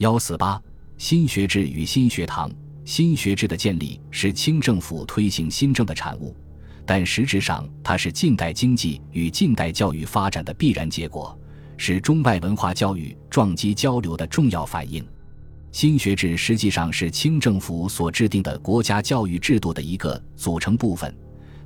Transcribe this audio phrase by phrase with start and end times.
[0.00, 0.58] 幺四八
[0.96, 2.50] 新学制与新学堂。
[2.86, 6.34] 新学制的建立是清政府推行新政的产物，
[6.86, 11.38] 但实质上它是近代经济与近代教育发展的必然结果，
[11.76, 15.06] 是中外文化教育撞击交流的重要反应。
[15.70, 21.14] 新学制实际上是清政府所制定的国家教育制度的一个组成部分，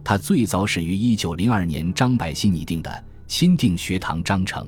[0.03, 2.91] 它最早始于一九零二年张百熙拟定的
[3.29, 4.67] 《钦定学堂章程》，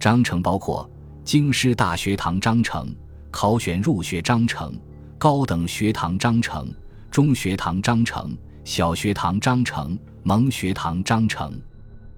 [0.00, 0.90] 章程包括
[1.26, 2.94] 京师大学堂章程、
[3.32, 4.72] 考选入学章程。
[5.18, 6.72] 高等学堂章程、
[7.10, 11.60] 中学堂章程、小学堂章程、蒙学堂章程，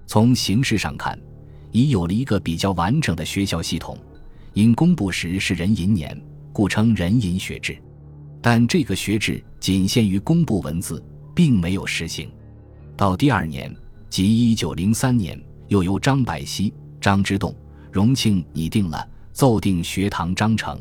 [0.05, 1.19] 从形式上看，
[1.71, 3.97] 已有了一个比较完整的学校系统。
[4.53, 6.15] 因公布时是壬寅年，
[6.53, 7.75] 故称壬寅学制。
[8.43, 12.29] 但这个学制仅限于公布文字，并没有实行。
[12.95, 13.75] 到第二年，
[14.07, 16.71] 即一九零三年，又由张百熙、
[17.01, 17.55] 张之洞、
[17.91, 20.79] 荣庆拟定了奏定学堂章程，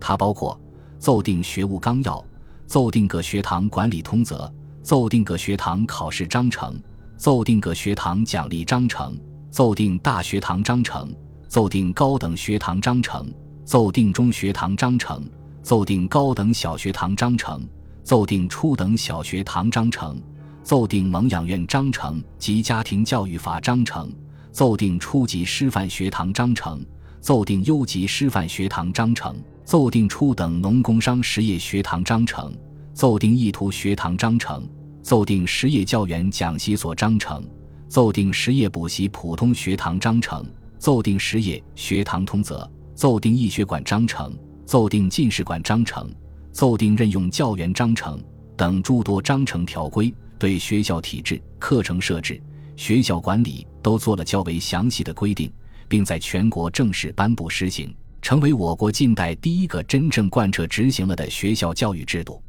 [0.00, 0.58] 它包括。
[0.98, 2.24] 奏定学务纲要，
[2.66, 6.74] 奏定各学堂管理通则，奏定各学堂考试章程，
[7.16, 9.16] 奏定各学堂奖励章程，
[9.48, 11.14] 奏定大学堂章程，
[11.46, 13.32] 奏定高等学堂章程，
[13.64, 15.24] 奏定中学堂章程，
[15.62, 17.64] 奏定高等小学堂章程，
[18.02, 20.20] 奏定初等小学堂章程，
[20.64, 24.12] 奏定蒙养院章程及家庭教育法章程，
[24.50, 26.84] 奏定初级师范学堂章程，
[27.20, 29.36] 奏定优级师范学堂章程。
[29.64, 32.56] 奏定初等农工商实业学堂章程，
[32.94, 34.66] 奏定意图学堂章程，
[35.02, 37.44] 奏定实业教员讲习所章程，
[37.86, 40.42] 奏定实业补习普通学堂章程，
[40.78, 46.10] 奏定实业学堂通则，奏定义学馆章程，奏定进士馆章程，
[46.50, 48.18] 奏定任用教员章程
[48.56, 52.40] 等诸多章程条规，对学校体制、课程设置、
[52.78, 55.52] 学校管理都做了较为详细的规定，
[55.88, 57.92] 并在全国正式颁布施行。
[58.22, 62.40] 成为我国近代第一个真正贯彻执行了的学校教育制度，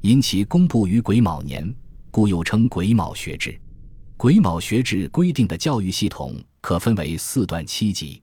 [0.00, 1.72] 因其公布于癸卯年，
[2.10, 3.56] 故又称癸卯学制。
[4.16, 8.20] 癸卯学制规定的教育系统可分为四段七级。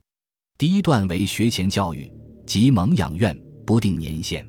[0.58, 2.10] 第一段为学前教育，
[2.44, 3.34] 即蒙养院，
[3.64, 4.44] 不定年限；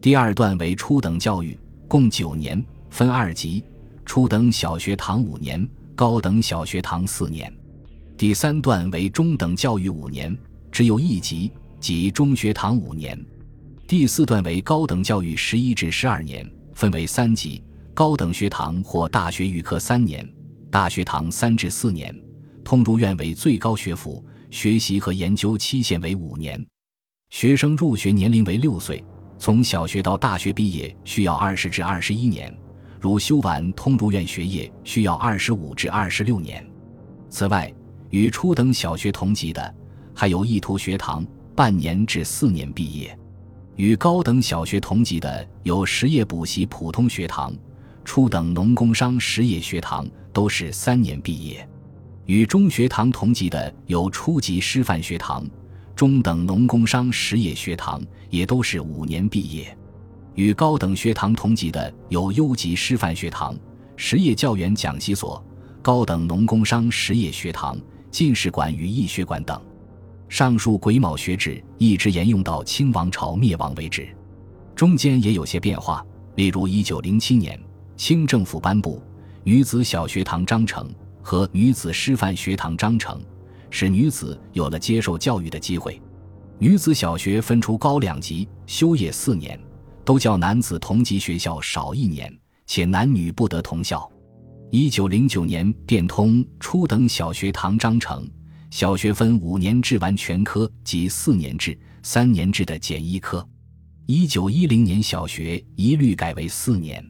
[0.00, 3.62] 第二段为初等教育，共九年，分二级：
[4.06, 7.50] 初等小学堂五年，高等小学堂四年；
[8.16, 10.38] 第三段为中等教育五年，
[10.70, 11.50] 只有一级。
[11.80, 13.18] 即中学堂五年，
[13.84, 17.64] 第四段为高等教育十一至十二年，分为三级：
[17.94, 20.24] 高等学堂或大学预科三年，
[20.70, 22.16] 大学堂三至四年，
[22.62, 26.64] 通入院为最高学府，学习和研究期限为五年。
[27.30, 29.04] 学生入学年龄为六岁，
[29.36, 32.56] 从小学到大学毕业需要二十至二十一年，
[33.00, 36.64] 如修完通儒院学业需要二十五至二十六年。
[37.30, 37.72] 此外，
[38.10, 39.74] 与初等小学同级的
[40.14, 41.26] 还有意图学堂。
[41.54, 43.18] 半年至四年毕业，
[43.74, 47.52] 与高等小学同级的有实业补习普通学堂、
[48.04, 51.66] 初等农工商实业学堂，都是三年毕业；
[52.26, 55.44] 与中学堂同级的有初级师范学堂、
[55.96, 59.76] 中等农工商实业学堂，也都是五年毕业；
[60.38, 63.58] 与高等学堂同级的有优级师范学堂、
[63.96, 65.44] 实业教员讲习所、
[65.82, 67.76] 高等农工商实业学堂、
[68.08, 69.60] 进士馆与义学馆等。
[70.28, 74.08] 上述癸卯学制一直沿用到清王朝灭亡为止，
[74.76, 76.06] 中间也有些变化。
[76.36, 77.60] 例如，一九零七年，
[77.96, 78.98] 清政府颁布
[79.42, 80.88] 《女子小学堂章程》
[81.20, 83.18] 和《女子师范学堂章程》，
[83.70, 86.00] 使女子有了接受教育的机会。
[86.60, 89.58] 女子小学分出高两级，修业四年，
[90.08, 92.34] 都叫男子同级学校少一年，
[92.66, 94.10] 且男女不得同校。
[94.70, 98.24] 一九零九年变通《初等小学堂章程》。
[98.70, 103.46] 小学分五年制完全科及四年制、三年制的简易科。
[104.06, 107.04] 一九一零年，小学一律改为四年。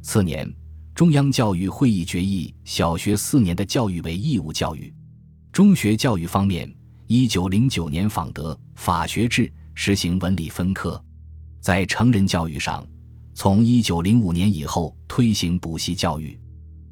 [0.00, 0.50] 次年，
[0.94, 4.90] 中央教育会议决议，小学四年的教育为义务教育。
[5.52, 6.74] 中学教育方面，
[7.06, 11.04] 一九零九年仿德法学制，实行文理分科。
[11.60, 12.86] 在成人教育上，
[13.34, 16.38] 从一九零五年以后推行补习教育。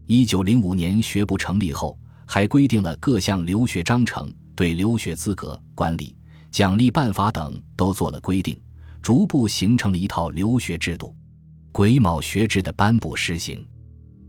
[0.06, 1.98] 一九零五年学部成立后。
[2.30, 6.14] 还规定了各项留学章程，对留学资格、管理、
[6.50, 8.60] 奖励办法等都做了规定，
[9.00, 11.16] 逐步形成了一套留学制度。
[11.72, 13.66] 癸卯学制的颁布实行，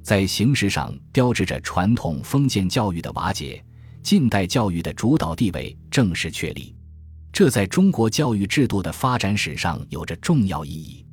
[0.02, 3.62] 在形式上标志着传统封建教育的瓦解，
[4.02, 6.74] 近代教育的主导地位正式确立。
[7.32, 11.06] 这在中国教育制度的发展史上有着重要意义。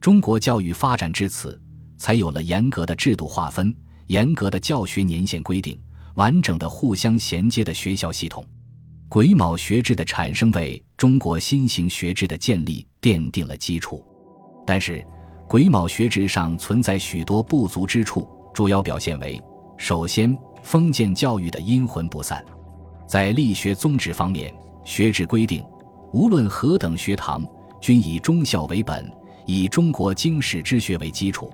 [0.00, 1.60] 中国教育发展至此，
[1.98, 3.74] 才有了严格的制度划分、
[4.06, 5.78] 严格的教学年限规定。
[6.14, 8.42] 完整的、互相衔接的学校系统，
[9.06, 14.02] 癸卯学制的产生为中国新型学制的建立奠定了基础。
[14.66, 15.06] 但是，
[15.46, 19.38] 癸卯学制上存在许多不足之处，主要表现为：
[19.76, 22.42] 首先，封建教育的阴魂不散。
[23.06, 24.54] 在力学宗旨方面，
[24.86, 25.62] 学制规定，
[26.12, 27.44] 无论何等学堂，
[27.80, 29.12] 均以忠孝为本，
[29.44, 31.52] 以中国经史之学为基础。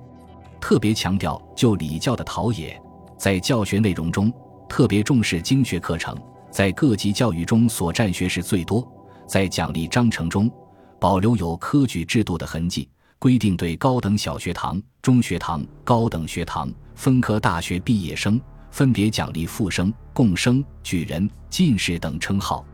[0.61, 2.79] 特别强调就礼教的陶冶，
[3.17, 4.31] 在教学内容中
[4.69, 6.15] 特别重视经学课程，
[6.51, 8.87] 在各级教育中所占学时最多。
[9.27, 10.51] 在奖励章程中，
[11.01, 12.87] 保留有科举制度的痕迹，
[13.19, 18.39] 规定对高等小学堂、中学堂、高等学堂分科大学毕业生。
[18.71, 22.65] 分别奖励副生、贡生、举人、进士等称号。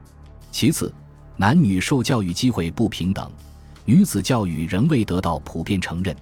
[0.51, 0.93] 其次，
[1.37, 3.31] 男女受教育机会不平等，
[3.85, 6.17] 女子教育仍未得到普遍承认，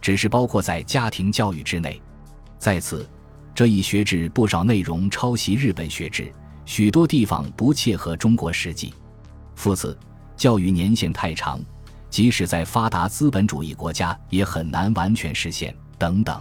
[0.00, 2.00] 只是包括在家庭教育之内。
[2.58, 3.08] 再次，
[3.54, 6.32] 这一学制不少内容抄袭日本学制，
[6.64, 8.94] 许多地方不切合中国实际。
[9.54, 9.98] 复次，
[10.36, 11.60] 教育年限太长，
[12.08, 15.74] 即使在发达资本主义国家也很难完全实现。
[15.98, 16.40] 等等，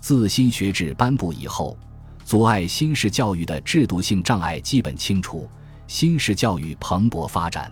[0.00, 1.78] 自新学制颁布以后。
[2.24, 5.50] 阻碍新式教育的制度性障碍基本清除，
[5.92, 7.70] 新式教育蓬勃发展。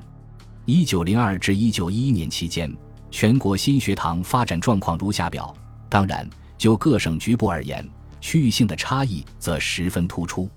[0.67, 2.71] 一九零二至一九一一年期间，
[3.11, 5.57] 全国新学堂发展状况如下表。
[5.89, 6.29] 当然，
[6.59, 7.83] 就各省局部而言，
[8.21, 10.51] 区域性的差异则十分突出。